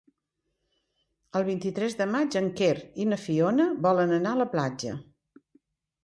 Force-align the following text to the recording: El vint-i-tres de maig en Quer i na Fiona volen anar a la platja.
El 1.39 1.43
vint-i-tres 1.49 1.95
de 1.99 2.07
maig 2.15 2.37
en 2.41 2.47
Quer 2.61 2.71
i 3.03 3.07
na 3.09 3.19
Fiona 3.25 3.67
volen 3.87 4.15
anar 4.17 4.31
a 4.31 4.39
la 4.41 4.47
platja. 4.55 4.95